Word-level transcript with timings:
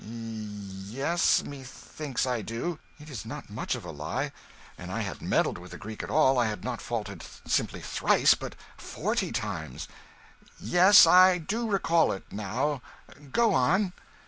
"Y 0.03 0.07
e 0.07 0.99
s 0.99 1.43
methinks 1.43 2.25
I 2.25 2.41
do. 2.41 2.79
(It 2.99 3.07
is 3.07 3.23
not 3.23 3.51
much 3.51 3.75
of 3.75 3.85
a 3.85 3.91
lie 3.91 4.31
an' 4.75 4.89
I 4.89 5.01
had 5.01 5.21
meddled 5.21 5.59
with 5.59 5.69
the 5.69 5.77
Greek 5.77 6.01
at 6.01 6.09
all, 6.09 6.39
I 6.39 6.47
had 6.47 6.63
not 6.63 6.81
faulted 6.81 7.23
simply 7.45 7.81
thrice, 7.81 8.33
but 8.33 8.55
forty 8.77 9.31
times.) 9.31 9.87
Yes, 10.59 11.05
I 11.05 11.37
do 11.37 11.69
recall 11.69 12.11
it, 12.13 12.23
now 12.33 12.81
go 13.31 13.53
on." 13.53 13.93